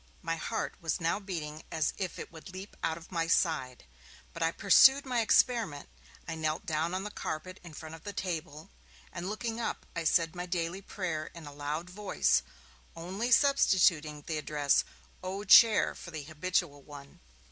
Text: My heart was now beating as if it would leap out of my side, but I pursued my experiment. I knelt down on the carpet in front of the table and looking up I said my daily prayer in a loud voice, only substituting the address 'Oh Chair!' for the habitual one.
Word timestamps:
My 0.23 0.35
heart 0.35 0.73
was 0.81 0.99
now 0.99 1.19
beating 1.19 1.61
as 1.71 1.93
if 1.95 2.17
it 2.17 2.31
would 2.31 2.51
leap 2.51 2.75
out 2.81 2.97
of 2.97 3.11
my 3.11 3.27
side, 3.27 3.83
but 4.33 4.41
I 4.41 4.51
pursued 4.51 5.05
my 5.05 5.21
experiment. 5.21 5.89
I 6.27 6.33
knelt 6.33 6.65
down 6.65 6.95
on 6.95 7.03
the 7.03 7.11
carpet 7.11 7.59
in 7.63 7.75
front 7.75 7.93
of 7.93 8.03
the 8.03 8.11
table 8.11 8.71
and 9.13 9.29
looking 9.29 9.59
up 9.59 9.85
I 9.95 10.05
said 10.05 10.35
my 10.35 10.47
daily 10.47 10.81
prayer 10.81 11.29
in 11.35 11.45
a 11.45 11.53
loud 11.53 11.87
voice, 11.87 12.41
only 12.95 13.29
substituting 13.31 14.23
the 14.23 14.39
address 14.39 14.83
'Oh 15.23 15.43
Chair!' 15.43 15.93
for 15.93 16.09
the 16.09 16.23
habitual 16.23 16.81
one. 16.81 17.19